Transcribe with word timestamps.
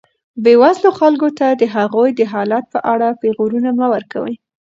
بېوزلو 0.43 0.89
خلکو 0.99 1.27
ته 1.39 1.47
د 1.61 1.63
هغوی 1.75 2.09
د 2.15 2.21
حالت 2.33 2.65
په 2.73 2.79
اړه 2.93 3.07
پېغورونه 3.21 3.69
مه 3.79 3.87
ورکوئ. 3.93 4.35